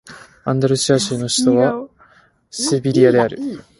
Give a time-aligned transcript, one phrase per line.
[0.45, 1.87] アンダルシア州の州都は
[2.49, 3.37] セビリアである